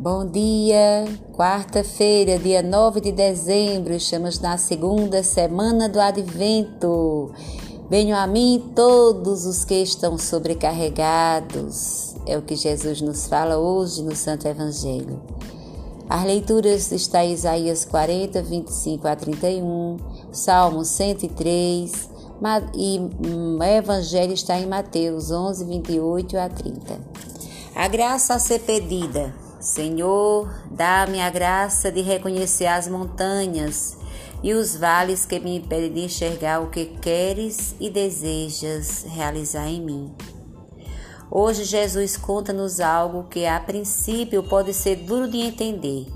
[0.00, 7.32] Bom dia, quarta-feira, dia 9 de dezembro, estamos na segunda semana do Advento.
[7.90, 14.04] Venham a mim todos os que estão sobrecarregados, é o que Jesus nos fala hoje
[14.04, 15.20] no Santo Evangelho.
[16.08, 19.96] As leituras estão em Isaías 40, 25 a 31,
[20.30, 22.08] Salmo 103
[22.72, 27.00] e o Evangelho está em Mateus 11, 28 a 30.
[27.74, 29.47] A graça a ser pedida.
[29.60, 33.96] Senhor, dá-me a graça de reconhecer as montanhas
[34.42, 39.80] e os vales que me impedem de enxergar o que queres e desejas realizar em
[39.80, 40.14] mim.
[41.30, 46.06] Hoje Jesus conta-nos algo que a princípio pode ser duro de entender.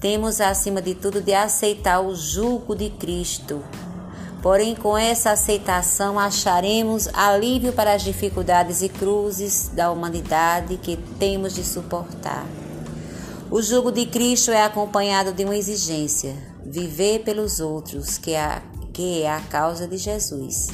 [0.00, 3.64] Temos acima de tudo de aceitar o jugo de Cristo.
[4.42, 11.54] Porém, com essa aceitação acharemos alívio para as dificuldades e cruzes da humanidade que temos
[11.54, 12.46] de suportar.
[13.50, 18.62] O jugo de Cristo é acompanhado de uma exigência: viver pelos outros, que é, a,
[18.92, 20.68] que é a causa de Jesus.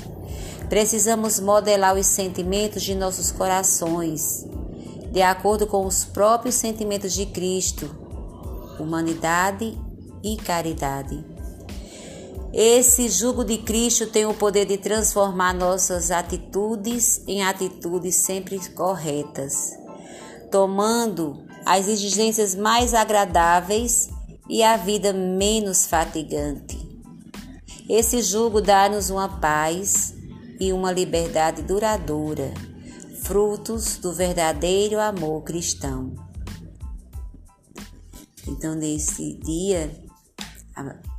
[0.68, 4.44] Precisamos modelar os sentimentos de nossos corações,
[5.10, 7.88] de acordo com os próprios sentimentos de Cristo,
[8.78, 9.78] humanidade
[10.22, 11.33] e caridade.
[12.56, 19.72] Esse jugo de Cristo tem o poder de transformar nossas atitudes em atitudes sempre corretas,
[20.52, 24.08] tomando as exigências mais agradáveis
[24.48, 26.78] e a vida menos fatigante.
[27.88, 30.14] Esse jugo dá-nos uma paz
[30.60, 32.54] e uma liberdade duradoura,
[33.24, 36.14] frutos do verdadeiro amor cristão.
[38.46, 39.90] Então, nesse dia,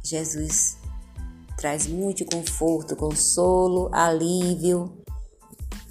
[0.02, 0.85] Jesus
[1.58, 5.04] traz muito conforto, consolo, alívio,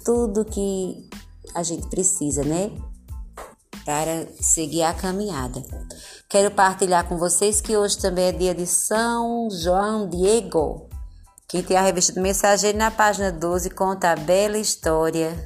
[0.03, 1.09] tudo que
[1.53, 2.71] a gente precisa, né?
[3.83, 5.63] Para seguir a caminhada.
[6.29, 10.89] Quero partilhar com vocês que hoje também é dia de São João Diego.
[11.47, 15.45] Quem tem a revista do Mensageiro na página 12 conta a bela história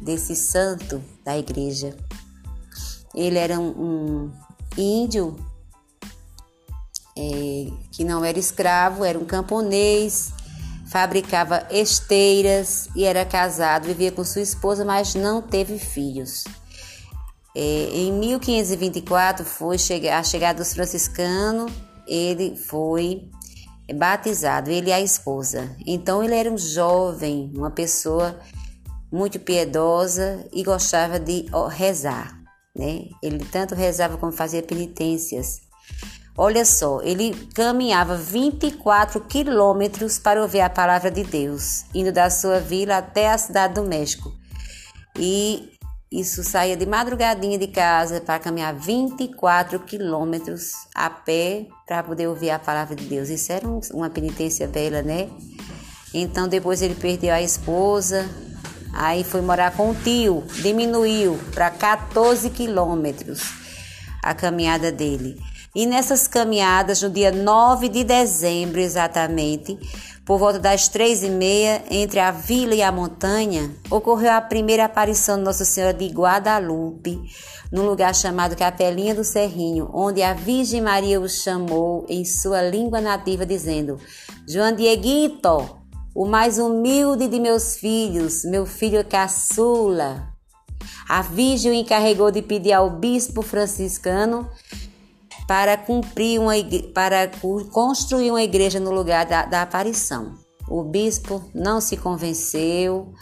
[0.00, 1.96] desse santo da igreja.
[3.14, 4.32] Ele era um, um
[4.76, 5.36] índio
[7.18, 10.32] é, que não era escravo, era um camponês,
[10.86, 16.44] fabricava esteiras e era casado, vivia com sua esposa, mas não teve filhos.
[17.56, 19.76] É, em 1524 foi
[20.14, 21.72] a chegada dos franciscanos,
[22.06, 23.28] ele foi
[23.94, 25.74] batizado, ele e a esposa.
[25.84, 28.38] Então ele era um jovem, uma pessoa
[29.10, 32.38] muito piedosa e gostava de rezar,
[32.76, 33.06] né?
[33.22, 35.62] Ele tanto rezava como fazia penitências.
[36.40, 42.60] Olha só, ele caminhava 24 quilômetros para ouvir a palavra de Deus, indo da sua
[42.60, 44.32] vila até a cidade do México.
[45.18, 45.76] E
[46.12, 52.50] isso saía de madrugadinha de casa para caminhar 24 quilômetros a pé para poder ouvir
[52.50, 53.28] a palavra de Deus.
[53.30, 55.28] Isso era uma penitência bela, né?
[56.14, 58.30] Então depois ele perdeu a esposa,
[58.92, 63.42] aí foi morar com o tio, diminuiu para 14 quilômetros
[64.22, 65.36] a caminhada dele.
[65.78, 69.78] E nessas caminhadas, no dia 9 de dezembro exatamente,
[70.24, 74.86] por volta das três e meia, entre a vila e a montanha, ocorreu a primeira
[74.86, 77.20] aparição de Nossa Senhora de Guadalupe,
[77.70, 83.00] num lugar chamado Capelinha do Serrinho, onde a Virgem Maria o chamou em sua língua
[83.00, 84.00] nativa, dizendo:
[84.48, 85.78] João Dieguito,
[86.12, 90.26] o mais humilde de meus filhos, meu filho caçula.
[91.08, 94.50] A Virgem o encarregou de pedir ao bispo franciscano
[95.48, 96.52] para cumprir uma
[96.92, 97.30] para
[97.72, 100.34] construir uma igreja no lugar da, da aparição.
[100.68, 103.14] O bispo não se convenceu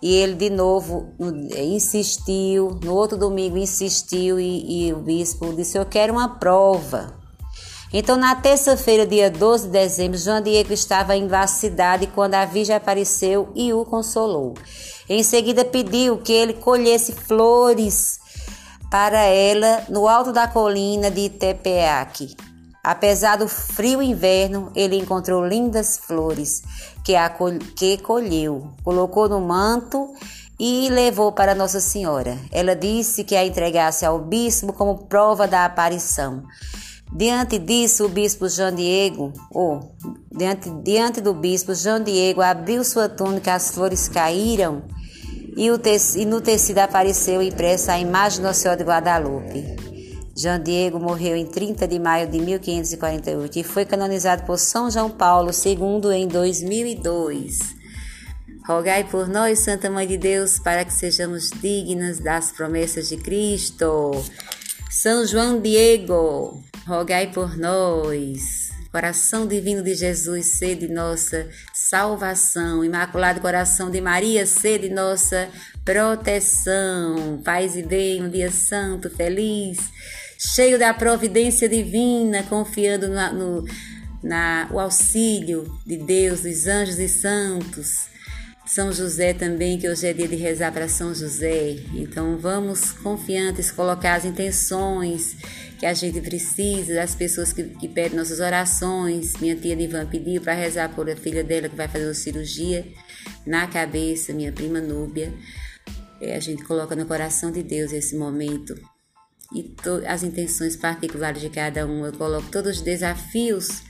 [0.00, 1.12] e ele de novo
[1.58, 2.80] insistiu.
[2.82, 7.22] No outro domingo insistiu e, e o bispo disse: Eu quero uma prova.
[7.92, 12.44] Então, na terça-feira, dia 12 de dezembro, João Diego estava em a cidade quando a
[12.44, 14.54] Virgem apareceu e o consolou.
[15.08, 18.18] Em seguida, pediu que ele colhesse flores
[18.94, 22.36] para ela no alto da colina de Tepeaque.
[22.80, 26.62] Apesar do frio inverno, ele encontrou lindas flores
[27.02, 27.28] que, a
[27.74, 30.14] que colheu, colocou no manto
[30.60, 32.38] e levou para Nossa Senhora.
[32.52, 36.44] Ela disse que a entregasse ao bispo como prova da aparição.
[37.12, 39.92] Diante disso, o bispo João Diego, ou
[40.30, 44.84] diante, diante do bispo João Diego, abriu sua túnica, as flores caíram
[45.56, 45.68] e,
[46.16, 49.84] e no tecido apareceu impressa a imagem do Senhor de Guadalupe.
[50.36, 55.08] João Diego morreu em 30 de maio de 1548 e foi canonizado por São João
[55.08, 57.74] Paulo II em 2002.
[58.66, 64.10] Rogai por nós, Santa Mãe de Deus, para que sejamos dignas das promessas de Cristo.
[64.90, 68.70] São João Diego, rogai por nós.
[68.90, 71.48] Coração divino de Jesus, sede nossa
[71.88, 72.84] salvação.
[72.84, 75.48] Imaculado coração de Maria, sede nossa
[75.84, 77.40] proteção.
[77.44, 79.78] Paz e bem, um dia santo, feliz,
[80.38, 83.64] cheio da providência divina, confiando no, no
[84.22, 88.06] na, o auxílio de Deus, dos anjos e santos.
[88.66, 91.76] São José também, que hoje é dia de rezar para São José.
[91.92, 95.36] Então vamos confiantes colocar as intenções
[95.84, 99.34] que a gente precisa, das pessoas que, que pedem nossas orações.
[99.36, 102.86] Minha tia Nivan pediu para rezar por a filha dela que vai fazer uma cirurgia
[103.46, 105.30] na cabeça, minha prima Núbia.
[106.22, 108.74] É, a gente coloca no coração de Deus esse momento.
[109.54, 109.74] E
[110.08, 112.06] as intenções particulares de cada um.
[112.06, 113.82] Eu coloco todos os desafios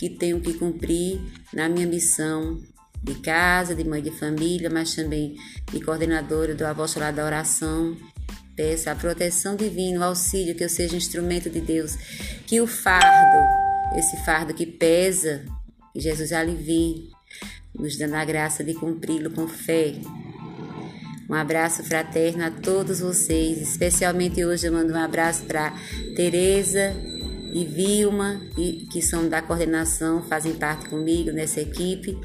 [0.00, 1.20] que tenho que cumprir
[1.54, 2.60] na minha missão
[3.04, 5.36] de casa, de mãe de família, mas também
[5.70, 7.96] de coordenadora do apostolado da oração.
[8.56, 11.96] Peço a proteção divina, o auxílio, que eu seja instrumento de Deus,
[12.46, 15.44] que o fardo, esse fardo que pesa,
[15.92, 17.10] que Jesus alivie,
[17.74, 19.94] nos dando a graça de cumpri-lo com fé.
[21.28, 25.72] Um abraço fraterno a todos vocês, especialmente hoje eu mando um abraço para
[26.16, 26.92] Tereza
[27.52, 28.40] e Vilma,
[28.90, 32.18] que são da coordenação, fazem parte comigo nessa equipe.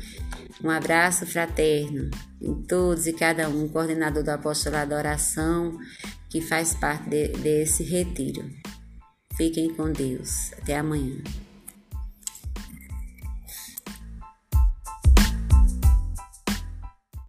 [0.64, 2.10] Um abraço fraterno
[2.42, 5.78] em todos e cada um, coordenador do Apostolado da Oração,
[6.36, 8.44] que faz parte de, desse retiro.
[9.38, 10.52] Fiquem com Deus.
[10.52, 11.24] Até amanhã.